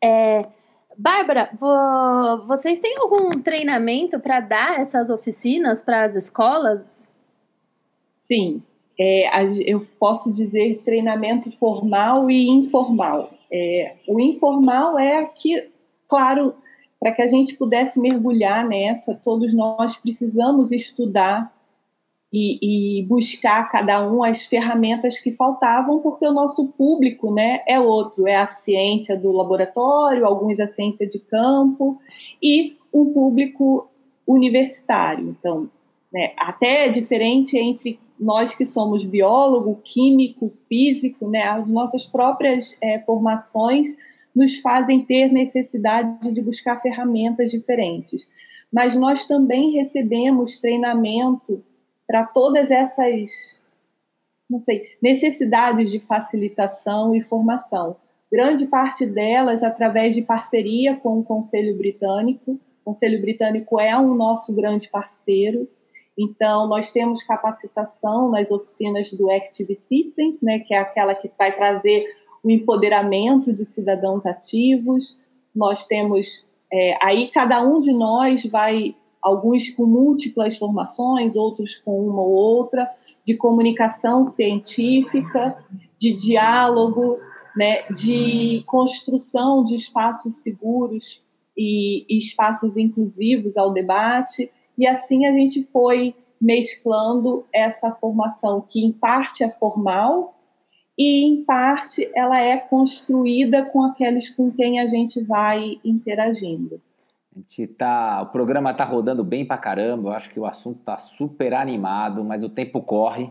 [0.02, 0.44] É,
[0.96, 1.50] Bárbara,
[2.48, 7.12] vocês têm algum treinamento para dar essas oficinas para as escolas?
[8.26, 8.60] Sim,
[8.98, 9.30] é,
[9.64, 13.30] eu posso dizer treinamento formal e informal.
[13.52, 15.70] É, o informal é que,
[16.08, 16.56] claro,
[17.01, 21.53] para que a gente pudesse mergulhar nessa, todos nós precisamos estudar
[22.32, 27.80] e, e, buscar cada um as ferramentas que faltavam, porque o nosso público né, é
[27.80, 31.99] outro, é a ciência do laboratório, alguns a ciência de campo
[32.42, 33.88] e um público
[34.26, 35.30] universitário.
[35.38, 35.70] Então,
[36.12, 42.76] né, até é diferente entre nós que somos biólogo, químico, físico, né, as nossas próprias
[42.82, 43.96] é, formações
[44.39, 48.24] nos fazem ter necessidade de buscar ferramentas diferentes.
[48.72, 51.61] Mas nós também recebemos treinamento
[52.07, 53.61] para todas essas,
[54.49, 57.97] não sei, necessidades de facilitação e formação.
[58.30, 62.53] Grande parte delas através de parceria com o Conselho Britânico.
[62.53, 65.68] O Conselho Britânico é um nosso grande parceiro.
[66.16, 71.57] Então, nós temos capacitação nas oficinas do Active Citizens, né, que é aquela que vai
[71.57, 72.07] trazer
[72.49, 75.18] o empoderamento de cidadãos ativos.
[75.55, 82.09] Nós temos, é, aí cada um de nós vai alguns com múltiplas formações, outros com
[82.09, 82.90] uma ou outra,
[83.22, 85.62] de comunicação científica,
[85.99, 87.18] de diálogo,
[87.55, 91.20] né, de construção de espaços seguros
[91.55, 94.51] e, e espaços inclusivos ao debate.
[94.78, 100.38] E assim a gente foi mesclando essa formação que em parte é formal
[100.99, 106.80] e em parte ela é construída com aqueles com quem a gente vai interagindo.
[107.34, 110.80] A gente tá, o programa tá rodando bem pra caramba, eu acho que o assunto
[110.80, 113.30] tá super animado, mas o tempo corre.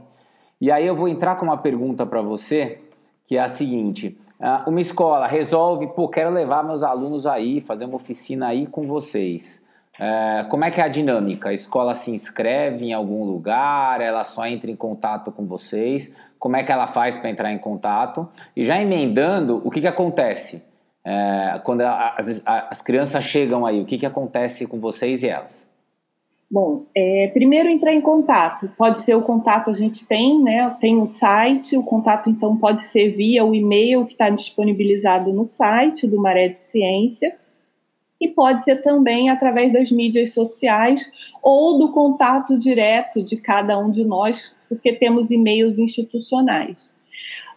[0.61, 2.79] E aí eu vou entrar com uma pergunta para você,
[3.25, 7.83] que é a seguinte: ah, uma escola resolve, pô, quero levar meus alunos aí, fazer
[7.83, 9.61] uma oficina aí com vocês.
[9.99, 11.49] É, como é que é a dinâmica?
[11.49, 13.99] A escola se inscreve em algum lugar?
[13.99, 16.13] Ela só entra em contato com vocês?
[16.39, 18.27] Como é que ela faz para entrar em contato?
[18.55, 20.63] E já emendando, o que, que acontece?
[21.03, 25.67] É, quando as, as, crianças chegam aí, o que, que acontece com vocês e elas?
[26.49, 28.69] Bom, é, primeiro entrar em contato.
[28.77, 30.75] Pode ser o contato a gente tem, né?
[30.79, 35.43] Tem o site, o contato então pode ser via o e-mail que está disponibilizado no
[35.43, 37.35] site do Maré de Ciência
[38.19, 41.09] e pode ser também através das mídias sociais
[41.41, 46.93] ou do contato direto de cada um de nós, porque temos e-mails institucionais.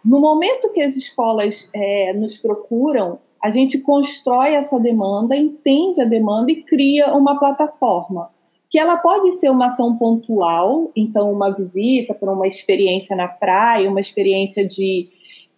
[0.05, 6.05] No momento que as escolas é, nos procuram, a gente constrói essa demanda, entende a
[6.05, 8.31] demanda e cria uma plataforma.
[8.71, 13.91] Que ela pode ser uma ação pontual, então uma visita para uma experiência na praia,
[13.91, 15.09] uma experiência de,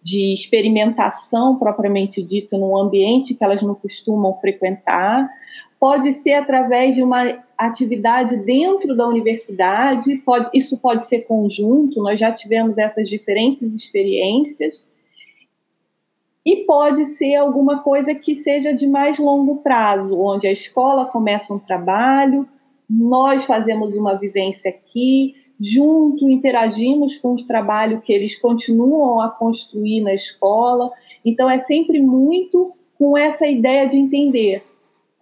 [0.01, 5.29] de experimentação propriamente dita num ambiente que elas não costumam frequentar,
[5.79, 12.19] pode ser através de uma atividade dentro da universidade, pode, isso pode ser conjunto, nós
[12.19, 14.83] já tivemos essas diferentes experiências
[16.45, 21.53] e pode ser alguma coisa que seja de mais longo prazo, onde a escola começa
[21.53, 22.47] um trabalho,
[22.89, 30.01] nós fazemos uma vivência aqui, junto interagimos com o trabalho que eles continuam a construir
[30.01, 30.91] na escola.
[31.23, 34.63] Então é sempre muito com essa ideia de entender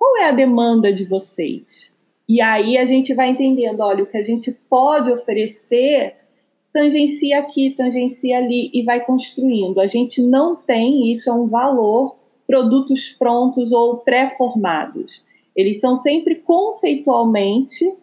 [0.02, 1.92] qual é a demanda de vocês.
[2.28, 6.16] E aí a gente vai entendendo, olha, o que a gente pode oferecer
[6.74, 9.80] tangencia aqui, tangencia ali e vai construindo.
[9.80, 12.16] A gente não tem, isso é um valor,
[12.48, 15.24] produtos prontos ou pré-formados.
[15.56, 17.94] Eles são sempre conceitualmente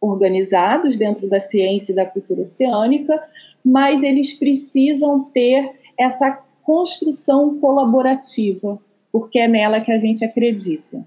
[0.00, 3.22] organizados dentro da ciência e da cultura oceânica,
[3.62, 8.80] mas eles precisam ter essa construção colaborativa,
[9.12, 11.04] porque é nela que a gente acredita.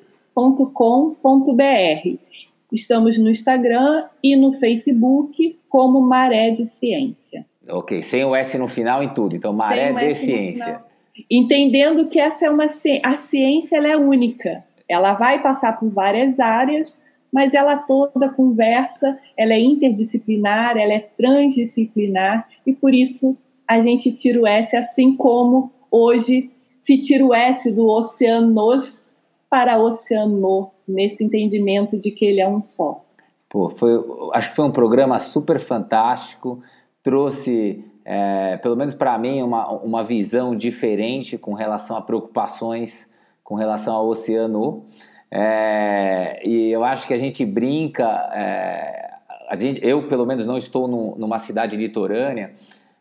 [2.69, 7.45] Estamos no Instagram e no Facebook como Maré de Ciência.
[7.69, 9.38] Ok, sem o S no final em tudo.
[9.38, 10.84] Então, Maré de Ciência
[11.30, 14.64] entendendo que essa é uma a ciência ela é única.
[14.88, 16.97] Ela vai passar por várias áreas,
[17.32, 23.36] mas ela toda conversa, ela é interdisciplinar, ela é transdisciplinar e por isso
[23.68, 29.11] a gente tira o S assim como hoje se tira o S do oceanos
[29.49, 33.03] para oceano, nesse entendimento de que ele é um só.
[33.49, 33.91] Pô, foi,
[34.34, 36.61] acho que foi um programa super fantástico,
[37.03, 43.12] trouxe é, pelo menos para mim, uma, uma visão diferente com relação a preocupações
[43.43, 44.86] com relação ao oceano.
[45.30, 49.12] É, e eu acho que a gente brinca, é,
[49.49, 52.54] a gente, eu pelo menos não estou no, numa cidade litorânea,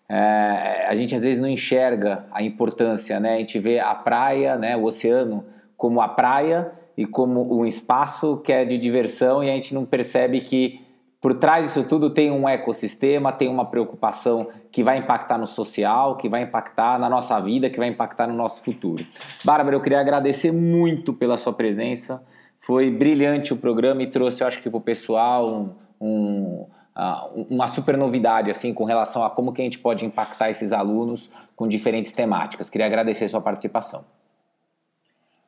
[0.08, 3.34] é, a gente às vezes não enxerga a importância, né?
[3.34, 5.44] A gente vê a praia, né, o oceano
[5.76, 9.86] como a praia e como um espaço que é de diversão e a gente não
[9.86, 10.81] percebe que
[11.22, 16.16] por trás disso tudo tem um ecossistema, tem uma preocupação que vai impactar no social,
[16.16, 19.06] que vai impactar na nossa vida, que vai impactar no nosso futuro.
[19.44, 22.20] Bárbara, eu queria agradecer muito pela sua presença.
[22.58, 25.70] Foi brilhante o programa e trouxe, eu acho que para o pessoal, um,
[26.00, 26.66] um,
[26.96, 30.72] uh, uma super novidade assim com relação a como que a gente pode impactar esses
[30.72, 32.68] alunos com diferentes temáticas.
[32.68, 34.04] Queria agradecer sua participação.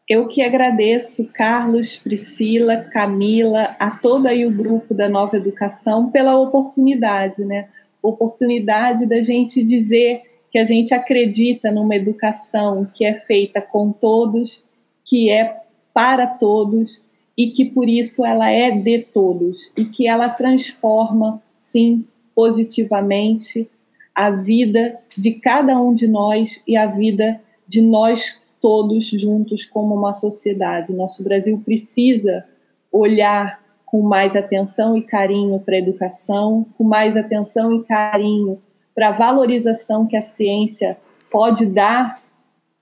[0.06, 6.38] Eu que agradeço, Carlos, Priscila, Camila, a todo aí o grupo da Nova Educação pela
[6.38, 7.68] oportunidade, né?
[8.02, 14.62] Oportunidade da gente dizer que a gente acredita numa educação que é feita com todos,
[15.04, 15.62] que é
[15.94, 17.02] para todos
[17.36, 23.68] e que por isso ela é de todos e que ela transforma, sim, positivamente
[24.14, 29.94] a vida de cada um de nós e a vida de nós todos juntos como
[29.94, 30.90] uma sociedade.
[30.90, 32.46] Nosso Brasil precisa
[32.90, 38.58] olhar com mais atenção e carinho para a educação, com mais atenção e carinho
[38.94, 40.96] para a valorização que a ciência
[41.30, 42.22] pode dar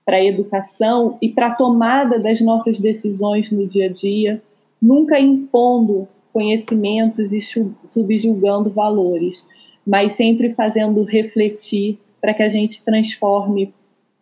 [0.05, 4.41] para a educação e para a tomada das nossas decisões no dia a dia,
[4.81, 7.41] nunca impondo conhecimentos e
[7.83, 9.45] subjugando valores,
[9.85, 13.73] mas sempre fazendo refletir para que a gente transforme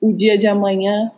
[0.01, 1.11] o dia de amanhã